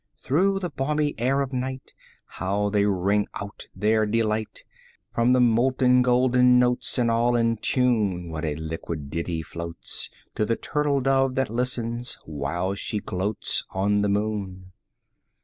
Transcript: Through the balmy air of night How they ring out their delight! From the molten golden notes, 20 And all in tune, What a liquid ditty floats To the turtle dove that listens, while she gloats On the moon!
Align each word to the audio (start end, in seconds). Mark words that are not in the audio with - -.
Through 0.17 0.61
the 0.61 0.71
balmy 0.71 1.13
air 1.19 1.41
of 1.41 1.53
night 1.53 1.93
How 2.25 2.69
they 2.71 2.87
ring 2.87 3.27
out 3.35 3.67
their 3.75 4.07
delight! 4.07 4.63
From 5.13 5.33
the 5.33 5.39
molten 5.39 6.01
golden 6.01 6.57
notes, 6.57 6.95
20 6.95 7.01
And 7.03 7.11
all 7.11 7.35
in 7.35 7.57
tune, 7.57 8.27
What 8.31 8.43
a 8.43 8.55
liquid 8.55 9.11
ditty 9.11 9.43
floats 9.43 10.09
To 10.33 10.43
the 10.43 10.55
turtle 10.55 11.01
dove 11.01 11.35
that 11.35 11.51
listens, 11.51 12.17
while 12.25 12.73
she 12.73 12.99
gloats 12.99 13.63
On 13.75 14.01
the 14.01 14.09
moon! 14.09 14.71